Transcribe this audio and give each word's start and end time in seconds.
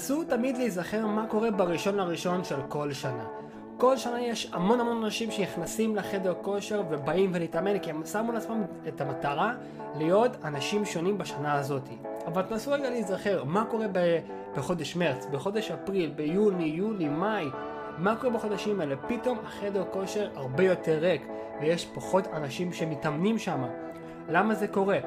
נסו 0.00 0.24
תמיד 0.24 0.56
להיזכר 0.56 1.06
מה 1.06 1.26
קורה 1.26 1.50
בראשון 1.50 1.96
לראשון 1.96 2.44
של 2.44 2.56
כל 2.68 2.92
שנה. 2.92 3.24
כל 3.76 3.96
שנה 3.96 4.20
יש 4.20 4.50
המון 4.52 4.80
המון 4.80 5.02
אנשים 5.02 5.30
שנכנסים 5.30 5.96
לחדר 5.96 6.34
כושר 6.42 6.82
ובאים 6.90 7.30
ולהתאמן 7.34 7.78
כי 7.78 7.90
הם 7.90 8.04
שמו 8.04 8.32
לעצמם 8.32 8.62
את 8.88 9.00
המטרה 9.00 9.54
להיות 9.96 10.36
אנשים 10.44 10.84
שונים 10.84 11.18
בשנה 11.18 11.54
הזאת. 11.54 11.82
אבל 12.26 12.42
תנסו 12.42 12.72
רגע 12.72 12.90
להיזכר 12.90 13.44
מה 13.44 13.64
קורה 13.64 13.86
בחודש 14.56 14.96
מרץ, 14.96 15.26
בחודש 15.30 15.70
אפריל, 15.70 16.10
ביוני, 16.16 16.64
יולי, 16.64 17.08
מאי, 17.08 17.48
מה 17.98 18.16
קורה 18.16 18.32
בחודשים 18.32 18.80
האלה? 18.80 18.96
פתאום 18.96 19.38
החדר 19.44 19.84
כושר 19.90 20.28
הרבה 20.34 20.64
יותר 20.64 20.98
ריק 21.00 21.26
ויש 21.60 21.86
פחות 21.94 22.26
אנשים 22.32 22.72
שמתאמנים 22.72 23.38
שם. 23.38 23.62
למה 24.28 24.54
זה 24.54 24.68
קורה? 24.68 24.98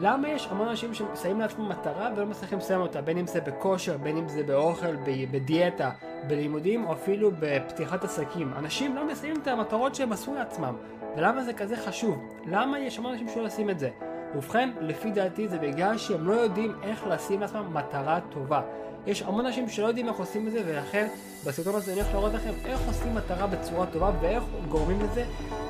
למה 0.00 0.28
יש 0.28 0.48
המון 0.50 0.68
אנשים 0.68 0.94
ששמים 0.94 1.40
לעצמם 1.40 1.68
מטרה 1.68 2.10
ולא 2.16 2.26
מצליחים 2.26 2.58
לסיים 2.58 2.80
אותה, 2.80 3.00
בין 3.00 3.18
אם 3.18 3.26
זה 3.26 3.40
בכושר, 3.40 3.96
בין 3.96 4.16
אם 4.16 4.28
זה 4.28 4.42
באוכל, 4.42 4.96
בדיאטה, 5.30 5.90
בלימודים 6.28 6.86
או 6.86 6.92
אפילו 6.92 7.30
בפתיחת 7.40 8.04
עסקים. 8.04 8.52
אנשים 8.56 8.96
לא 8.96 9.06
מסיימים 9.06 9.42
את 9.42 9.48
המטרות 9.48 9.94
שהם 9.94 10.12
עשו 10.12 10.34
לעצמם. 10.34 10.74
ולמה 11.16 11.44
זה 11.44 11.52
כזה 11.52 11.76
חשוב? 11.76 12.28
למה 12.46 12.78
יש 12.78 12.98
המון 12.98 13.12
אנשים 13.12 13.28
שלא 13.28 13.46
עושים 13.46 13.70
את 13.70 13.78
זה? 13.78 13.90
ובכן, 14.34 14.70
לפי 14.80 15.10
דעתי 15.10 15.48
זה 15.48 15.58
בגלל 15.58 15.98
שהם 15.98 16.26
לא 16.28 16.32
יודעים 16.32 16.74
איך 16.82 17.06
לשים 17.06 17.40
לעצמם 17.40 17.74
מטרה 17.74 18.20
טובה. 18.30 18.60
יש 19.06 19.22
המון 19.22 19.46
אנשים 19.46 19.68
שלא 19.68 19.86
יודעים 19.86 20.08
איך 20.08 20.16
עושים 20.16 20.46
את 20.46 20.52
זה, 20.52 20.62
ולכן 20.66 21.08
בסרטון 21.46 21.74
הזה 21.74 21.92
אני 21.92 22.00
הולך 22.00 22.14
להראות 22.14 22.32
לכם 22.34 22.52
איך 22.64 22.80
עושים 22.86 23.14
מטרה 23.14 23.46
בצורה 23.46 23.86
טובה, 23.86 24.12
ואיך 24.20 24.44
גורמים 24.68 25.00
לזה 25.00 25.24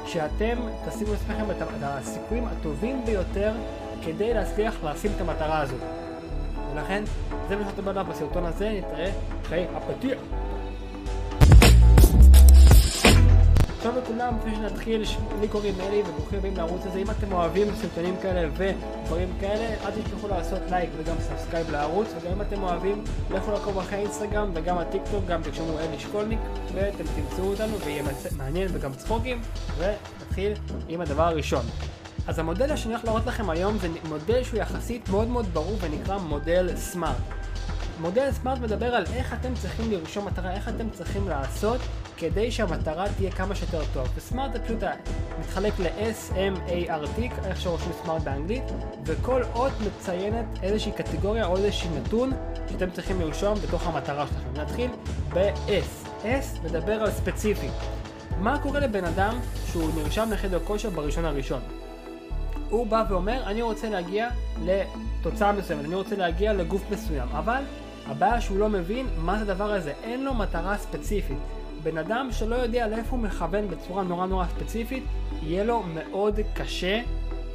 שאתם 0.05 0.59
תשימו 0.89 1.13
לעצמכם 1.13 1.51
את 1.51 1.63
הסיכויים 1.83 2.45
הטובים 2.47 3.05
ביותר 3.05 3.53
כדי 4.05 4.35
להצליח 4.35 4.75
לשים 4.85 5.11
את 5.17 5.21
המטרה 5.21 5.61
הזאת. 5.61 5.81
ולכן, 6.75 7.05
זה 7.49 7.57
מה 7.57 7.63
שאתה 7.71 7.91
עליו 7.91 8.07
בסרטון 8.09 8.47
הזה, 8.47 8.71
נתראה 8.79 9.11
אחרי 9.43 9.67
הפתיח. 9.75 10.19
שלום 13.83 13.97
לכולם, 13.97 14.35
לפני 14.39 14.55
שנתחיל, 14.57 15.03
לי 15.41 15.49
קוראים 15.49 15.75
אלי 15.81 16.03
וברוכים 16.03 16.39
הבאים 16.39 16.57
לערוץ 16.57 16.87
הזה. 16.87 16.99
אם 16.99 17.11
אתם 17.11 17.33
אוהבים 17.33 17.67
סרטונים 17.75 18.15
כאלה 18.23 18.49
ודברים 18.53 19.29
כאלה, 19.41 19.87
אל 19.87 19.91
תשכחו 19.91 20.29
לעשות 20.29 20.59
לייק 20.71 20.91
וגם 20.97 21.17
subscribe 21.21 21.71
לערוץ, 21.71 22.09
וגם 22.21 22.33
אם 22.33 22.43
אתם 22.43 22.63
אוהבים, 22.63 23.05
לכו 23.31 23.53
לעקוב 23.53 23.79
אחרי 23.79 23.99
האינסטגרם 23.99 24.51
וגם 24.55 24.79
הטיקטוק, 24.79 25.25
גם 25.27 25.43
תרשמו 25.43 25.79
אלי 25.79 25.99
שקולניק, 25.99 26.39
ואתם 26.75 27.05
תמצאו 27.17 27.45
אותנו 27.45 27.79
ויהיה 27.79 28.03
מעניין 28.37 28.69
וגם 28.73 28.93
צחוקים, 28.93 29.41
ונתחיל 29.79 30.53
עם 30.89 31.01
הדבר 31.01 31.25
הראשון. 31.25 31.63
אז 32.29 32.39
המודל 32.39 32.77
שאני 32.77 32.95
הולך 32.95 33.05
להראות 33.05 33.27
לכם 33.27 33.51
היום 33.51 33.79
זה 33.79 33.89
מודל 34.09 34.45
שהוא 34.45 34.61
יחסית 34.61 35.09
מאוד 35.09 35.29
מאוד 35.29 35.47
ברור 35.53 35.77
ונקרא 35.81 36.19
מודל 36.19 36.77
סמארט. 36.77 37.17
מודל 38.01 38.33
סמארט 38.33 38.59
מדבר 38.59 38.95
על 38.95 39.05
איך 39.15 39.33
אתם 39.33 39.55
צריכים 39.55 39.91
לרשום 39.91 40.27
מטרה, 40.27 40.53
איך 40.53 40.69
אתם 40.69 40.91
צריכים 40.91 41.29
לעשות 41.29 41.81
כדי 42.17 42.51
שהמטרה 42.51 43.07
תהיה 43.17 43.31
כמה 43.31 43.55
שיותר 43.55 43.81
טוב. 43.93 44.09
וסמארט 44.15 44.53
זה 44.53 44.59
פשוט 44.59 44.79
מתחלק 45.41 45.73
ל-S-M-A-R-T, 45.79 47.21
איך 47.45 47.61
שרושמים 47.61 47.93
סמארט 48.03 48.23
באנגלית, 48.23 48.65
וכל 49.05 49.43
אות 49.55 49.73
מציינת 49.87 50.47
איזושהי 50.63 50.93
קטגוריה 50.93 51.47
או 51.47 51.57
איזשהי 51.57 51.89
נתון 51.99 52.33
שאתם 52.71 52.91
צריכים 52.91 53.21
לרשום 53.21 53.55
בתוך 53.55 53.87
המטרה 53.87 54.27
שלכם. 54.27 54.61
נתחיל 54.63 54.91
ב-S. 55.35 56.09
S 56.23 56.65
מדבר 56.65 56.93
על 56.93 57.11
ספציפי. 57.11 57.69
מה 58.39 58.59
קורה 58.59 58.81
לבן 58.81 59.05
אדם 59.05 59.39
שהוא 59.67 59.91
נרשם 59.97 60.29
לחדר 60.33 60.59
כושר 60.65 60.91
בראשון 60.91 61.25
הראשון? 61.25 61.78
הוא 62.71 62.87
בא 62.87 63.05
ואומר, 63.09 63.43
אני 63.47 63.63
רוצה 63.63 63.89
להגיע 63.89 64.29
לתוצאה 64.65 65.53
מסוימת, 65.53 65.85
אני 65.85 65.95
רוצה 65.95 66.17
להגיע 66.17 66.53
לגוף 66.53 66.83
מסוים, 66.91 67.29
אבל 67.29 67.63
הבעיה 68.07 68.41
שהוא 68.41 68.59
לא 68.59 68.69
מבין 68.69 69.07
מה 69.19 69.39
זה 69.39 69.53
הדבר 69.53 69.73
הזה, 69.73 69.93
אין 70.03 70.25
לו 70.25 70.35
מטרה 70.35 70.79
ספציפית. 70.79 71.39
בן 71.83 71.99
אדם 71.99 72.29
שלא 72.33 72.55
יודע 72.55 72.89
לאיפה 72.89 73.11
הוא 73.11 73.19
מכוון 73.19 73.69
בצורה 73.69 74.03
נורא 74.03 74.27
נורא 74.27 74.47
ספציפית, 74.47 75.05
יהיה 75.43 75.65
לו 75.65 75.83
מאוד 75.95 76.41
קשה 76.55 77.01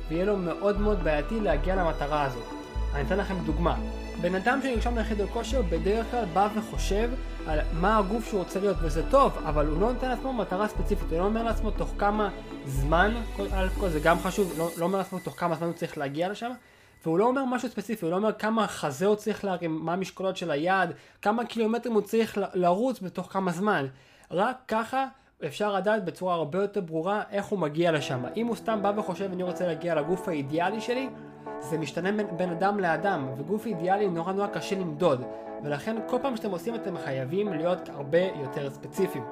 ויהיה 0.07 0.25
לו 0.25 0.37
מאוד 0.37 0.81
מאוד 0.81 1.03
בעייתי 1.03 1.39
להגיע 1.39 1.75
למטרה 1.75 2.23
הזאת. 2.23 2.62
אני 2.95 3.01
אתן 3.01 3.17
לכם 3.17 3.35
דוגמה. 3.45 3.75
בן 4.21 4.35
אדם 4.35 4.59
שנרשם 4.63 4.97
לחדר 4.97 5.27
כושר 5.27 5.61
בדרך 5.61 6.11
כלל 6.11 6.25
בא 6.25 6.49
וחושב 6.55 7.09
על 7.47 7.59
מה 7.73 7.97
הגוף 7.97 8.27
שהוא 8.27 8.39
רוצה 8.39 8.59
להיות, 8.59 8.77
וזה 8.81 9.09
טוב, 9.09 9.37
אבל 9.45 9.67
הוא 9.67 9.81
לא 9.81 9.93
נותן 9.93 10.09
לעצמו 10.09 10.33
מטרה 10.33 10.67
ספציפית, 10.67 11.11
הוא 11.11 11.19
לא 11.19 11.25
אומר 11.25 11.43
לעצמו 11.43 11.71
תוך 11.71 11.93
כמה 11.97 12.29
זמן, 12.65 13.13
על 13.51 13.69
כל 13.69 13.89
זה 13.89 13.99
גם 13.99 14.19
חשוב, 14.19 14.53
לא, 14.57 14.69
לא 14.77 14.85
אומר 14.85 14.97
לעצמו 14.97 15.19
תוך 15.19 15.39
כמה 15.39 15.55
זמן 15.55 15.67
הוא 15.67 15.75
צריך 15.75 15.97
להגיע 15.97 16.29
לשם, 16.29 16.51
והוא 17.03 17.19
לא 17.19 17.25
אומר 17.25 17.45
משהו 17.45 17.69
ספציפי, 17.69 18.05
הוא 18.05 18.11
לא 18.11 18.15
אומר 18.15 18.33
כמה 18.33 18.67
חזה 18.67 19.05
הוא 19.05 19.15
צריך 19.15 19.45
להרים, 19.45 19.79
מה 19.85 19.93
המשקולות 19.93 20.37
של 20.37 20.51
היד, 20.51 20.89
כמה 21.21 21.45
קילומטרים 21.45 21.93
הוא 21.93 22.01
צריך 22.01 22.37
לרוץ 22.53 22.99
בתוך 22.99 23.33
כמה 23.33 23.51
זמן. 23.51 23.85
רק 24.31 24.57
ככה 24.67 25.05
אפשר 25.45 25.73
לדעת 25.73 26.05
בצורה 26.05 26.35
הרבה 26.35 26.61
יותר 26.61 26.81
ברורה 26.81 27.23
איך 27.31 27.45
הוא 27.45 27.59
מגיע 27.59 27.91
לשם. 27.91 28.23
אם 28.35 28.47
הוא 28.47 28.55
סתם 28.55 28.79
בא 28.81 28.91
וחושב 28.97 29.29
אני 29.33 29.43
רוצה 29.43 29.67
להגיע 29.67 29.95
לגוף 29.95 30.27
האידיאלי 30.27 30.81
שלי, 30.81 31.09
זה 31.69 31.77
משתנה 31.77 32.11
בין, 32.11 32.27
בין 32.37 32.49
אדם 32.49 32.79
לאדם, 32.79 33.27
וגוף 33.37 33.65
אידיאלי 33.65 34.07
נורא 34.09 34.33
נורא 34.33 34.47
קשה 34.47 34.75
למדוד, 34.79 35.23
ולכן 35.63 35.95
כל 36.07 36.17
פעם 36.21 36.35
שאתם 36.35 36.51
עושים 36.51 36.75
אתם 36.75 36.97
חייבים 36.97 37.53
להיות 37.53 37.89
הרבה 37.89 38.17
יותר 38.41 38.69
ספציפיים. 38.69 39.23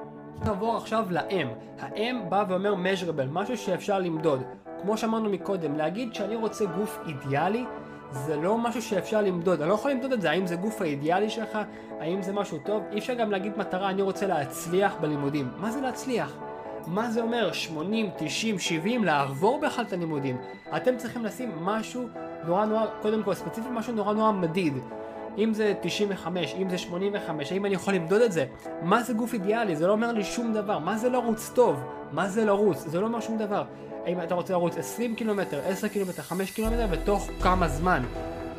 נעבור 0.44 0.76
עכשיו 0.76 1.06
ל-M. 1.10 1.80
ה-M 1.80 2.28
בא 2.28 2.44
ואומר 2.48 2.74
measurable, 2.74 3.30
משהו 3.32 3.56
שאפשר 3.56 3.98
למדוד. 3.98 4.42
כמו 4.82 4.96
שאמרנו 4.96 5.30
מקודם, 5.30 5.76
להגיד 5.76 6.14
שאני 6.14 6.36
רוצה 6.36 6.64
גוף 6.64 6.98
אידיאלי, 7.06 7.64
זה 8.10 8.36
לא 8.36 8.58
משהו 8.58 8.82
שאפשר 8.82 9.22
למדוד. 9.22 9.60
אני 9.60 9.68
לא 9.68 9.74
יכול 9.74 9.90
למדוד 9.90 10.12
את 10.12 10.20
זה, 10.20 10.30
האם 10.30 10.46
זה 10.46 10.56
גוף 10.56 10.82
האידיאלי 10.82 11.30
שלך, 11.30 11.58
האם 12.00 12.22
זה 12.22 12.32
משהו 12.32 12.58
טוב. 12.64 12.82
אי 12.92 12.98
אפשר 12.98 13.14
גם 13.14 13.30
להגיד 13.30 13.58
מטרה, 13.58 13.90
אני 13.90 14.02
רוצה 14.02 14.26
להצליח 14.26 14.96
בלימודים. 15.00 15.48
מה 15.56 15.70
זה 15.70 15.80
להצליח? 15.80 16.36
מה 16.86 17.10
זה 17.10 17.20
אומר 17.20 17.52
80, 17.52 18.10
90, 18.16 18.58
70, 18.58 19.04
לעבור 19.04 19.60
בכלל 19.60 19.84
את 19.84 19.92
הלימודים. 19.92 20.36
אתם 20.76 20.96
צריכים 20.96 21.24
לשים 21.24 21.50
משהו 21.60 22.08
נורא 22.46 22.64
נורא, 22.64 22.86
קודם 23.02 23.22
כל 23.22 23.34
ספציפית 23.34 23.70
משהו 23.72 23.92
נורא 23.92 24.14
נורא 24.14 24.32
מדיד. 24.32 24.74
אם 25.38 25.54
זה 25.54 25.74
95, 25.80 26.54
אם 26.58 26.70
זה 26.70 26.78
85, 26.78 27.52
האם 27.52 27.66
אני 27.66 27.74
יכול 27.74 27.94
למדוד 27.94 28.20
את 28.20 28.32
זה? 28.32 28.46
מה 28.82 29.02
זה 29.02 29.12
גוף 29.12 29.34
אידיאלי? 29.34 29.76
זה 29.76 29.86
לא 29.86 29.92
אומר 29.92 30.12
לי 30.12 30.24
שום 30.24 30.52
דבר. 30.52 30.78
מה 30.78 30.98
זה 30.98 31.08
לרוץ 31.08 31.50
טוב? 31.54 31.80
מה 32.12 32.28
זה 32.28 32.44
לרוץ? 32.44 32.78
זה 32.86 33.00
לא 33.00 33.06
אומר 33.06 33.20
שום 33.20 33.38
דבר. 33.38 33.64
האם 34.06 34.20
אתה 34.20 34.34
רוצה 34.34 34.52
לרוץ 34.52 34.76
20 34.76 35.14
קילומטר, 35.14 35.60
10 35.64 35.88
קילומטר, 35.88 36.22
5 36.22 36.50
קילומטר, 36.50 36.86
ותוך 36.90 37.30
כמה 37.42 37.68
זמן? 37.68 38.02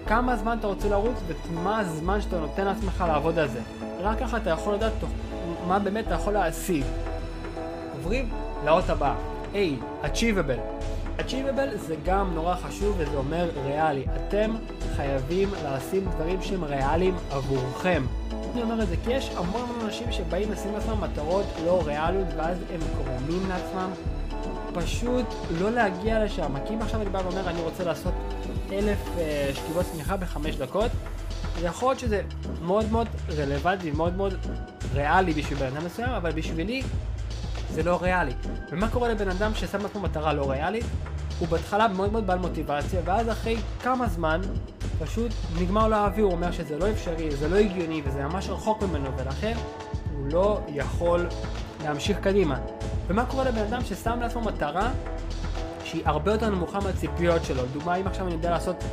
כמה 0.07 0.35
זמן 0.35 0.57
אתה 0.59 0.67
רוצה 0.67 0.89
לרוץ 0.89 1.15
ומה 1.51 1.79
הזמן 1.79 2.21
שאתה 2.21 2.39
נותן 2.39 2.65
לעצמך 2.65 3.03
לעבוד 3.07 3.39
על 3.39 3.47
זה. 3.47 3.59
רק 3.99 4.19
ככה 4.19 4.37
אתה 4.37 4.49
יכול 4.49 4.73
לדעת 4.73 4.93
מה 5.67 5.79
באמת 5.79 6.07
אתה 6.07 6.15
יכול 6.15 6.33
להשיג. 6.33 6.83
עוברים 8.03 8.29
לאות 8.65 8.89
הבאה. 8.89 9.15
A. 9.53 9.55
Achievable. 10.05 10.83
Achievable 11.19 11.77
זה 11.77 11.95
גם 12.05 12.33
נורא 12.33 12.55
חשוב 12.55 12.95
וזה 12.97 13.17
אומר 13.17 13.49
ריאלי. 13.65 14.05
אתם 14.15 14.55
חייבים 14.95 15.49
לשים 15.65 16.05
דברים 16.09 16.41
שהם 16.41 16.63
ריאליים 16.63 17.15
עבורכם. 17.31 18.03
אני 18.53 18.63
אומר 18.63 18.83
את 18.83 18.87
זה 18.87 18.95
כי 19.05 19.11
יש 19.13 19.31
המון 19.35 19.69
אנשים 19.83 20.11
שבאים 20.11 20.51
לשים 20.51 20.73
לעצמם 20.73 21.01
מטרות 21.01 21.45
לא 21.65 21.81
ריאליות 21.85 22.27
ואז 22.37 22.57
הם 22.73 22.79
גורמים 22.97 23.49
לעצמם 23.49 23.89
פשוט 24.73 25.25
לא 25.59 25.71
להגיע 25.71 26.25
לשם. 26.25 26.53
כי 26.67 26.73
אם 26.73 26.81
עכשיו 26.81 27.01
אני 27.01 27.09
בא 27.09 27.21
ואומר 27.25 27.49
אני 27.49 27.61
רוצה 27.61 27.83
לעשות 27.83 28.13
אלף 28.71 28.97
uh, 28.97 29.55
שכיבות 29.55 29.85
צמיחה 29.91 30.17
בחמש 30.17 30.55
דקות, 30.55 30.91
יכול 31.63 31.89
להיות 31.89 31.99
שזה 31.99 32.21
מאוד 32.61 32.91
מאוד 32.91 33.07
רלוונטי, 33.37 33.91
מאוד 33.91 34.15
מאוד 34.15 34.33
ריאלי 34.93 35.33
בשביל 35.33 35.59
בן 35.59 35.65
אדם 35.65 35.85
מסוים, 35.85 36.09
אבל 36.09 36.31
בשבילי 36.31 36.83
זה 37.73 37.83
לא 37.83 37.99
ריאלי. 38.01 38.33
ומה 38.71 38.89
קורה 38.89 39.09
לבן 39.09 39.29
אדם 39.29 39.51
ששם 39.55 39.81
לעצמו 39.81 40.01
מטרה 40.01 40.33
לא 40.33 40.51
ריאלית? 40.51 40.85
הוא 41.39 41.47
בהתחלה 41.47 41.87
מאוד 41.87 42.11
מאוד 42.11 42.27
בעל 42.27 42.39
מוטיבציה, 42.39 43.01
ואז 43.05 43.29
אחרי 43.29 43.57
כמה 43.81 44.07
זמן 44.07 44.41
פשוט 44.99 45.31
נגמר 45.61 45.87
לו 45.87 45.95
האוויר, 45.95 46.25
הוא 46.25 46.33
אומר 46.33 46.51
שזה 46.51 46.77
לא 46.77 46.89
אפשרי, 46.89 47.31
זה 47.31 47.47
לא 47.47 47.55
הגיוני 47.55 48.01
וזה 48.05 48.23
ממש 48.23 48.49
רחוק 48.49 48.83
ממנו, 48.83 49.09
ולכן 49.17 49.53
הוא 50.13 50.27
לא 50.31 50.61
יכול 50.67 51.27
להמשיך 51.83 52.19
קדימה. 52.19 52.59
ומה 53.07 53.25
קורה 53.25 53.43
לבן 53.43 53.61
אדם 53.61 53.83
ששם 53.83 54.19
לעצמו 54.21 54.41
מטרה 54.41 54.91
שהיא 55.83 56.01
הרבה 56.05 56.31
יותר 56.31 56.49
נמוכה 56.49 56.79
מהציפיות 56.79 57.45
שלו? 57.45 57.63
דוגמה, 57.73 57.95
אם 57.95 58.07
עכשיו 58.07 58.25
אני 58.25 58.33
יודע 58.33 58.49
לעשות 58.49 58.83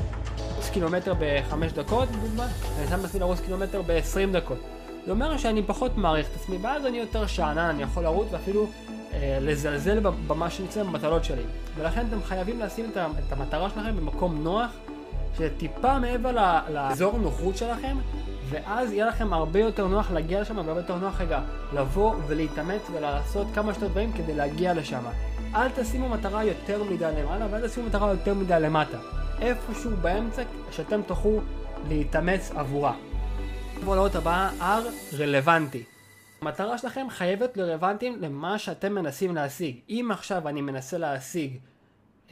קילומטר 0.72 1.14
בחמש 1.18 1.72
דקות, 1.72 2.08
דוגמה, 2.10 2.46
אני 2.78 2.88
שם 2.88 3.02
לעצמי 3.02 3.20
לרוץ 3.20 3.40
קילומטר 3.40 3.82
ב-20 3.86 4.32
דקות. 4.32 4.58
זה 5.06 5.10
אומר 5.10 5.36
שאני 5.36 5.62
פחות 5.62 5.96
מעריך 5.96 6.28
את 6.30 6.36
עצמי, 6.36 6.56
ואז 6.62 6.86
אני 6.86 6.98
יותר 6.98 7.26
שאנן, 7.26 7.58
אני 7.58 7.82
יכול 7.82 8.02
לרוץ 8.02 8.28
ואפילו 8.30 8.66
אה, 9.12 9.38
לזלזל 9.40 10.00
במה 10.00 10.50
שנמצא 10.50 10.82
במטלות 10.82 11.24
שלי. 11.24 11.42
ולכן 11.76 12.06
אתם 12.08 12.22
חייבים 12.22 12.60
לשים 12.60 12.90
את 12.94 13.32
המטרה 13.32 13.70
שלכם 13.70 13.96
במקום 13.96 14.42
נוח, 14.42 14.70
שטיפה 15.38 15.98
מעבר 15.98 16.62
לאזור 16.68 17.16
הנוחות 17.16 17.56
שלכם, 17.56 17.96
ואז 18.48 18.92
יהיה 18.92 19.06
לכם 19.06 19.32
הרבה 19.32 19.60
יותר 19.60 19.86
נוח 19.86 20.10
להגיע 20.10 20.40
לשם, 20.40 20.56
והרבה 20.56 20.80
יותר 20.80 20.96
נוח 20.96 21.20
רגע 21.20 21.40
לבוא 21.72 22.14
ולהתאמץ 22.26 22.82
ולעשות 22.92 23.46
כמה 23.54 23.74
שיותר 23.74 23.88
דברים 23.88 24.12
כדי 24.12 24.34
להגיע 24.34 24.74
לשם. 24.74 25.02
אל 25.54 25.68
תשימו 25.68 26.08
מטרה 26.08 26.44
יותר 26.44 26.84
מדי 26.84 27.10
למעלה 27.18 27.46
ואל 27.50 27.68
תשימו 27.68 27.86
מטרה 27.86 28.10
יותר 28.10 28.34
מדי 28.34 28.60
למטה. 28.60 28.98
איפשהו 29.40 29.90
באמצע 30.02 30.42
שאתם 30.70 31.02
תוכלו 31.02 31.40
להתאמץ 31.88 32.50
עבורה. 32.56 32.92
נעבור 33.80 33.94
לאות 33.94 34.14
הבאה, 34.14 34.50
R 34.60 35.14
רלוונטי. 35.18 35.84
המטרה 36.40 36.78
שלכם 36.78 37.06
חייבת 37.10 37.56
לרלוונטיים 37.56 38.16
למה 38.20 38.58
שאתם 38.58 38.94
מנסים 38.94 39.34
להשיג. 39.34 39.76
אם 39.88 40.08
עכשיו 40.12 40.48
אני 40.48 40.60
מנסה 40.60 40.98
להשיג 40.98 41.58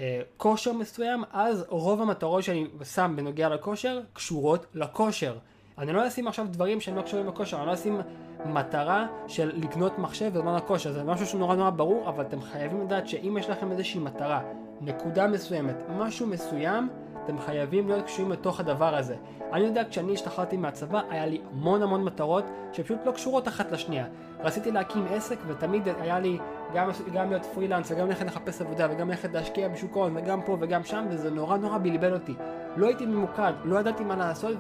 אה, 0.01 0.21
כושר 0.37 0.73
מסוים, 0.73 1.25
אז 1.33 1.65
רוב 1.69 2.03
המטרות 2.03 2.43
שאני 2.43 2.67
שם 2.95 3.13
בנוגע 3.17 3.49
לכושר 3.49 4.01
קשורות 4.13 4.67
לכושר. 4.75 5.37
אני 5.79 5.93
לא 5.93 6.09
אשים 6.09 6.29
עכשיו 6.29 6.47
דברים 6.51 6.81
שהם 6.81 6.97
לא 6.97 7.03
קשורים 7.03 7.27
לכושר, 7.27 7.59
אני 7.59 7.67
לא 7.67 7.75
אשים 7.75 8.01
מטרה 8.47 9.07
של 9.27 9.53
לקנות 9.55 9.99
מחשב 9.99 10.33
בזמן 10.35 10.55
הכושר, 10.55 10.93
זה 10.93 11.05
משהו 11.05 11.27
שהוא 11.27 11.41
נורא 11.41 11.57
נורא 11.57 11.71
ברור, 11.71 12.09
אבל 12.09 12.25
אתם 12.25 12.43
חייבים 12.43 12.81
לדעת 12.81 13.09
שאם 13.09 13.37
יש 13.41 13.51
לכם 13.51 13.73
איזושהי 13.73 14.01
מטרה, 14.01 14.43
נקודה 14.81 15.27
מסוימת, 15.27 15.77
משהו 15.99 16.27
מסוים, 16.27 16.89
אתם 17.29 17.39
חייבים 17.39 17.89
להיות 17.89 18.05
קשורים 18.05 18.33
לתוך 18.33 18.61
הדבר 18.61 18.97
הזה. 18.97 19.17
אני 19.53 19.65
יודע, 19.65 19.83
כשאני 19.91 20.15
השתחררתי 20.15 20.57
מהצבא, 20.57 21.01
היה 21.11 21.27
לי 21.27 21.41
המון 21.53 21.83
המון 21.83 22.05
מטרות 22.05 22.45
שפשוט 22.73 22.99
לא 23.07 23.13
קשורות 23.13 23.49
אחת 23.49 23.73
לשנייה. 23.73 24.07
רציתי 24.41 24.71
להקים 24.71 25.07
עסק, 25.11 25.39
ותמיד 25.47 25.89
היה 26.01 26.19
לי 26.19 26.39
גם, 26.75 26.91
גם 27.13 27.31
להיות 27.31 27.45
פרילנס, 27.45 27.91
וגם 27.91 28.07
ללכת 28.07 28.27
לחפש 28.27 28.61
עבודה, 28.61 28.87
וגם 28.91 29.09
ללכת 29.09 29.33
להשקיע 29.33 29.69
בשוק 29.69 29.97
ההון, 29.97 30.17
וגם 30.17 30.43
פה 30.43 30.57
וגם 30.61 30.85
שם, 30.85 31.05
וזה 31.11 31.31
נורא 31.31 31.57
נורא 31.57 31.79
בלבל 31.79 32.13
אותי. 32.15 32.35
לא 32.77 32.87
הייתי 32.87 33.07
ממוקד, 33.07 33.53
לא 33.65 33.79
ידעתי 33.79 34.05
מה 34.05 34.17
לעשות, 34.17 34.57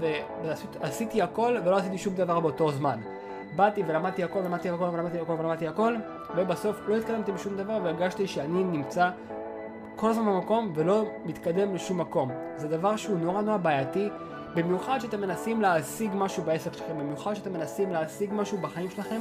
ועשיתי 0.80 1.22
הכל, 1.22 1.56
ולא 1.64 1.76
עשיתי 1.76 1.98
שום 1.98 2.14
דבר 2.14 2.40
באותו 2.40 2.72
זמן. 2.72 3.00
באתי 3.56 3.82
ולמדתי 3.86 4.24
הכל, 4.24 4.40
למדתי 4.40 4.70
הכל, 4.70 4.84
ולמדתי 4.84 5.18
הכל, 5.18 5.32
ולמדתי 5.32 5.68
הכל, 5.68 5.94
ובסוף 6.36 6.80
לא 6.88 6.96
התקדמתי 6.96 7.32
בשום 7.32 7.56
דבר, 7.56 7.78
והרגשתי 7.82 8.26
שאני 8.26 8.64
נמצא 8.64 9.10
כל 10.00 10.10
הזמן 10.10 10.26
במקום 10.26 10.72
ולא 10.74 11.04
מתקדם 11.24 11.74
לשום 11.74 12.00
מקום. 12.00 12.30
זה 12.56 12.68
דבר 12.68 12.96
שהוא 12.96 13.18
נורא 13.18 13.40
נורא 13.40 13.56
בעייתי, 13.56 14.08
במיוחד 14.54 14.98
שאתם 14.98 15.20
מנסים 15.20 15.60
להשיג 15.60 16.10
משהו 16.14 16.42
בעסק 16.42 16.72
שלכם, 16.72 16.98
במיוחד 16.98 17.34
שאתם 17.34 17.52
מנסים 17.52 17.92
להשיג 17.92 18.30
משהו 18.32 18.58
בחיים 18.58 18.90
שלכם, 18.90 19.20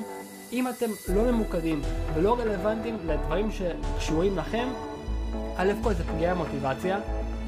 אם 0.52 0.68
אתם 0.68 0.86
לא 1.16 1.32
ממוקדים 1.32 1.82
ולא 2.14 2.40
רלוונטיים 2.40 2.98
לדברים 3.06 3.50
שקשורים 3.52 4.38
לכם, 4.38 4.68
א' 5.56 5.72
כל 5.84 5.94
זה 5.94 6.04
פגיעה 6.04 6.36
במוטיבציה, 6.36 7.00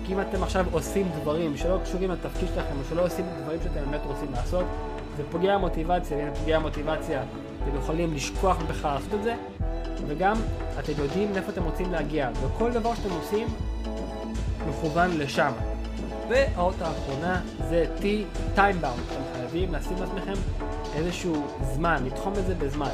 כי 0.06 0.14
אם 0.14 0.22
אתם 0.22 0.44
עכשיו 0.44 0.66
עושים 0.72 1.08
דברים 1.22 1.58
שלא 1.58 1.78
קשורים 1.84 2.12
לתפקיד 2.12 2.48
שלכם 2.48 2.80
או 2.80 2.84
שלא 2.90 3.06
עושים 3.06 3.26
דברים 3.44 3.60
שאתם 3.64 3.86
באמת 3.86 4.02
רוצים 4.06 4.32
לעשות, 4.32 4.66
זה 5.18 5.24
פוגע 5.32 5.58
במוטיבציה, 5.58 6.18
ואם 6.18 6.34
פוגע 6.34 6.60
במוטיבציה 6.60 7.24
אתם 7.64 7.78
יכולים 7.78 8.14
לשכוח 8.14 8.58
בכלל 8.70 8.94
לעשות 8.94 9.14
את 9.14 9.24
זה, 9.24 9.36
וגם 10.08 10.36
אתם 10.80 10.92
יודעים 10.98 11.34
לאיפה 11.34 11.52
אתם 11.52 11.64
רוצים 11.64 11.92
להגיע, 11.92 12.30
וכל 12.42 12.72
דבר 12.72 12.96
שאתם 12.96 13.10
עושים 13.12 13.48
מכוון 14.70 15.18
לשם. 15.18 15.52
והאות 16.30 16.76
האחרונה 16.82 17.42
זה 17.70 17.86
T, 18.00 18.04
bound, 18.56 18.86
אתם 18.86 19.22
חייבים 19.34 19.74
לשים 19.74 19.98
לעצמכם 20.00 20.34
איזשהו 20.96 21.48
זמן, 21.74 22.04
לתחום 22.06 22.34
את 22.34 22.46
זה 22.46 22.56
בזמן. 22.56 22.90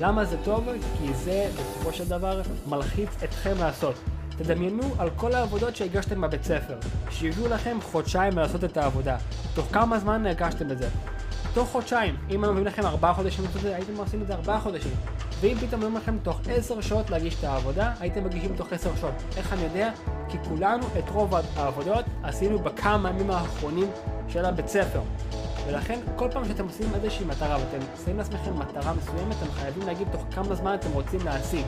למה 0.00 0.24
זה 0.24 0.36
טוב? 0.44 0.68
כי 0.98 1.14
זה 1.14 1.48
בסופו 1.54 1.92
של 1.92 2.08
דבר 2.08 2.42
מלחיץ 2.66 3.08
אתכם 3.24 3.54
לעשות. 3.58 3.94
תדמיינו 4.38 4.82
על 4.98 5.10
כל 5.16 5.34
העבודות 5.34 5.76
שהגשתם 5.76 6.20
בבית 6.20 6.44
ספר, 6.44 6.74
שיביאו 7.10 7.48
לכם 7.48 7.78
חודשיים 7.82 8.38
לעשות 8.38 8.64
את 8.64 8.76
העבודה. 8.76 9.16
תוך 9.54 9.66
כמה 9.72 9.98
זמן 9.98 10.26
הגשתם 10.26 10.70
את 10.70 10.78
זה? 10.78 10.88
תוך 11.54 11.68
חודשיים. 11.68 12.16
אם 12.30 12.44
הם 12.44 12.50
מביאים 12.50 12.66
לכם 12.66 12.86
ארבעה 12.86 13.14
חודשים 13.14 13.44
לעשות 13.44 13.56
את 13.56 13.62
זה, 13.62 13.76
הייתם 13.76 13.96
עושים 13.96 14.22
את 14.22 14.26
זה 14.26 14.34
ארבעה 14.34 14.60
חודשים. 14.60 14.92
ואם 15.40 15.54
פתאום 15.54 15.82
אומרים 15.82 15.96
לכם 15.96 16.18
תוך 16.22 16.40
עשר 16.50 16.80
שעות 16.80 17.10
להגיש 17.10 17.34
את 17.38 17.44
העבודה, 17.44 17.92
הייתם 18.00 18.24
מגישים 18.24 18.56
תוך 18.56 18.72
עשר 18.72 18.96
שעות. 19.00 19.14
איך 19.36 19.52
אני 19.52 19.62
יודע? 19.62 19.90
כי 20.28 20.38
כולנו 20.48 20.86
את 20.98 21.08
רוב 21.08 21.34
העבודות 21.56 22.04
עשינו 22.22 22.58
בכמה 22.58 23.10
ימים 23.10 23.30
האחרונים 23.30 23.88
של 24.28 24.44
הבית 24.44 24.68
ספר. 24.68 25.00
ולכן 25.66 26.00
כל 26.16 26.28
פעם 26.32 26.44
שאתם 26.44 26.64
עושים 26.64 26.94
איזושהי 26.94 27.26
מטרה 27.26 27.56
ואתם 27.56 27.86
שמים 28.04 28.18
לעצמכם 28.18 28.58
מטרה 28.58 28.94
מסוימת, 28.94 29.36
אתם 29.42 29.52
חייבים 29.52 29.86
להגיד 29.86 30.08
תוך 30.12 30.24
כמה 30.30 30.54
זמן 30.54 30.74
אתם 30.74 30.92
רוצים 30.92 31.20
להשיג. 31.24 31.64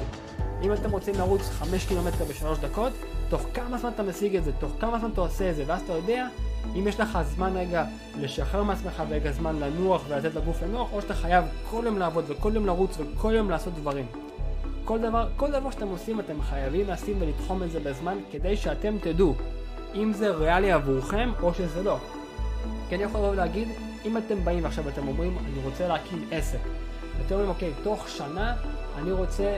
אם 0.62 0.72
אתם 0.72 0.90
רוצים 0.90 1.14
לרוץ 1.14 1.42
5 1.42 1.86
קילומטר 1.86 2.24
בשלוש 2.24 2.58
דקות, 2.58 2.92
תוך 3.28 3.42
כמה 3.54 3.78
זמן 3.78 3.90
אתה 3.94 4.02
משיג 4.02 4.36
את 4.36 4.44
זה, 4.44 4.52
תוך 4.52 4.72
כמה 4.80 4.98
זמן 4.98 5.10
אתה 5.10 5.20
עושה 5.20 5.50
את 5.50 5.56
זה, 5.56 5.64
ואז 5.66 5.80
אתה 5.80 5.92
יודע 5.92 6.26
אם 6.76 6.88
יש 6.88 7.00
לך 7.00 7.18
זמן 7.22 7.56
רגע 7.56 7.84
לשחרר 8.20 8.62
מעצמך 8.62 9.02
ורגע 9.08 9.32
זמן 9.32 9.56
לנוח 9.60 10.02
ולתת 10.08 10.34
לגוף 10.34 10.62
לנוח, 10.62 10.88
או 10.92 11.02
שאתה 11.02 11.14
חייב 11.14 11.44
כל 11.70 11.82
יום 11.86 11.98
לעבוד 11.98 12.24
וכל 12.28 12.52
יום 12.54 12.66
לרוץ 12.66 12.98
וכל 12.98 13.32
יום 13.34 13.50
לעשות 13.50 13.74
דברים. 13.74 14.06
כל 14.84 14.98
דבר, 14.98 15.28
כל 15.36 15.50
דבר 15.50 15.70
שאתם 15.70 15.88
עושים 15.88 16.20
אתם 16.20 16.42
חייבים 16.42 16.88
לשים 16.88 17.16
ולתחום 17.20 17.62
את 17.62 17.70
זה 17.70 17.80
בזמן 17.80 18.18
כדי 18.30 18.56
שאתם 18.56 18.96
תדעו 19.00 19.34
אם 19.94 20.12
זה 20.12 20.30
ריאלי 20.30 20.72
עבורכם 20.72 21.30
או 21.42 21.54
שזה 21.54 21.82
לא. 21.82 21.96
כי 22.88 22.94
אני 22.94 23.02
יכול 23.02 23.20
להגיד, 23.20 23.68
אם 24.04 24.16
אתם 24.16 24.44
באים 24.44 24.64
ועכשיו 24.64 24.88
אתם 24.88 25.08
אומרים, 25.08 25.38
אני 25.38 25.64
רוצה 25.64 25.88
להקים 25.88 26.24
עסק. 26.30 26.58
ואתם 27.18 27.34
אומרים, 27.34 27.50
אוקיי, 27.50 27.72
תוך 27.82 28.08
שנה 28.08 28.54
אני 28.98 29.12
רוצה 29.12 29.56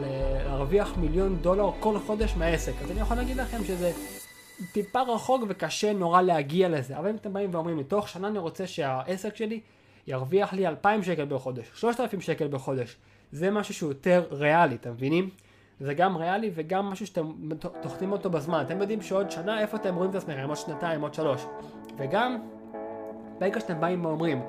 להרוויח 0.00 0.92
מיליון 0.96 1.36
דולר 1.40 1.70
כל 1.80 1.98
חודש 2.06 2.34
מהעסק. 2.36 2.72
אז 2.84 2.90
אני 2.90 3.00
יכול 3.00 3.16
להגיד 3.16 3.36
לכם 3.36 3.64
שזה 3.64 3.92
טיפה 4.72 5.00
רחוק 5.00 5.42
וקשה 5.48 5.92
נורא 5.92 6.22
להגיע 6.22 6.68
לזה. 6.68 6.98
אבל 6.98 7.08
אם 7.08 7.16
אתם 7.16 7.32
באים 7.32 7.50
ואומרים 7.52 7.76
לי, 7.76 7.84
תוך 7.84 8.08
שנה 8.08 8.28
אני 8.28 8.38
רוצה 8.38 8.66
שהעסק 8.66 9.36
שלי 9.36 9.60
ירוויח 10.06 10.52
לי 10.52 10.66
2,000 10.66 11.02
שקל 11.02 11.24
בחודש, 11.24 11.70
3,000 11.74 12.20
שקל 12.20 12.48
בחודש. 12.48 12.96
זה 13.32 13.50
משהו 13.50 13.74
שהוא 13.74 13.90
יותר 13.90 14.24
ריאלי, 14.30 14.74
אתם 14.74 14.90
מבינים? 14.90 15.30
זה 15.80 15.94
גם 15.94 16.16
ריאלי 16.16 16.50
וגם 16.54 16.86
משהו 16.86 17.06
שאתם 17.06 17.32
תוכנים 17.82 18.12
אותו 18.12 18.30
בזמן. 18.30 18.62
אתם 18.66 18.80
יודעים 18.80 19.02
שעוד 19.02 19.30
שנה, 19.30 19.60
איפה 19.60 19.76
אתם 19.76 19.94
רואים 19.94 20.10
את 20.10 20.14
עצמכם? 20.14 20.48
עוד 20.48 20.56
שנתיים, 20.56 21.00
עוד 21.00 21.14
שלוש. 21.14 21.46
וגם, 21.96 22.38
ברגע 23.38 23.60
שאתם 23.60 23.80
באים 23.80 24.04
ואומרים, 24.04 24.42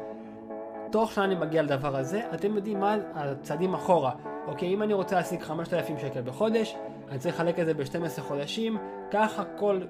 תוך 0.91 1.11
שנה 1.11 1.25
אני 1.25 1.35
מגיע 1.35 1.61
לדבר 1.61 1.95
הזה, 1.97 2.21
אתם 2.33 2.55
יודעים 2.55 2.79
מה 2.79 2.95
הצעדים 3.13 3.73
אחורה. 3.73 4.11
אוקיי, 4.47 4.73
אם 4.73 4.83
אני 4.83 4.93
רוצה 4.93 5.15
להשיג 5.15 5.41
5,000 5.41 5.97
שקל 5.99 6.21
בחודש, 6.21 6.75
אני 7.11 7.19
צריך 7.19 7.35
לחלק 7.35 7.59
את 7.59 7.65
זה 7.65 7.73
ב-12 7.73 8.21
חודשים, 8.21 8.77
ככה 9.11 9.43
כל, 9.59 9.81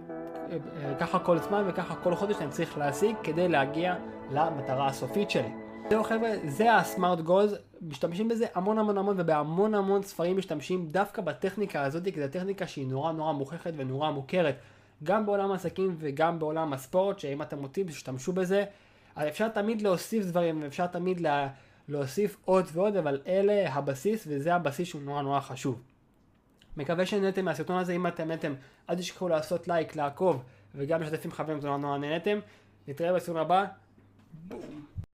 ככה 1.00 1.20
כל 1.20 1.38
זמן 1.38 1.64
וככה 1.68 1.96
כל 1.96 2.16
חודש 2.16 2.36
אני 2.42 2.50
צריך 2.50 2.78
להשיג 2.78 3.16
כדי 3.24 3.48
להגיע 3.48 3.96
למטרה 4.32 4.88
הסופית 4.88 5.30
שלי. 5.30 5.52
זהו 5.90 6.04
חבר'ה, 6.04 6.30
זה 6.48 6.76
הסמארט 6.76 7.20
גולס, 7.20 7.52
משתמשים 7.82 8.28
בזה 8.28 8.46
המון 8.56 8.78
המון 8.78 8.98
המון 8.98 9.16
ובהמון 9.20 9.76
המון 9.76 10.04
ספרים 10.04 10.38
משתמשים 10.38 10.88
דווקא 10.88 11.22
בטכניקה 11.22 11.84
הזאת, 11.84 12.04
כי 12.04 12.22
זו 12.22 12.28
טכניקה 12.32 12.68
שהיא 12.68 12.88
נורא 12.88 13.12
נורא 13.12 13.34
מוכחת 13.34 13.72
ונורא 13.78 14.12
מוכרת, 14.12 14.56
גם 15.04 15.26
בעולם 15.26 15.52
העסקים 15.52 15.96
וגם 16.00 16.40
בעולם 16.40 16.74
הספורט, 16.74 17.20
שאם 17.20 17.42
אתם 17.42 17.58
רוצים 17.60 17.88
תשתמשו 17.88 18.34
בזה, 18.34 18.64
אפשר 19.18 19.50
תמיד 19.50 19.82
להוסיף 19.82 20.26
דברים, 20.26 20.64
אפשר 20.64 20.88
תמיד 20.88 21.20
לה... 21.20 21.48
להוסיף 21.90 22.38
עוד 22.46 22.66
ועוד, 22.74 22.96
אבל 22.96 23.22
אלה 23.28 23.74
הבסיס 23.74 24.24
וזה 24.28 24.56
הבסיס 24.56 24.88
שהוא 24.88 25.02
נורא 25.02 25.22
נורא 25.22 25.40
חשוב. 25.40 25.82
מקווה 26.78 27.06
שנהנתם 27.06 27.46
מהסרטון 27.46 27.78
הזה, 27.78 27.94
אם 27.94 28.08
אתם 28.08 28.28
נהנתם, 28.28 28.54
אל 28.90 28.96
תשכחו 28.96 29.30
לעשות 29.30 29.68
לייק, 29.68 29.96
לעקוב 29.96 30.44
וגם 30.76 31.02
לשתף 31.02 31.26
עם 31.26 31.32
חברים, 31.32 31.62
זה 31.62 31.68
נורא 31.68 31.78
נורא 31.78 31.98
נהנתם. 31.98 32.40
נתראה 32.88 33.14
בסרטון 33.14 33.38
הבא, 33.38 33.66
בום. 34.48 35.01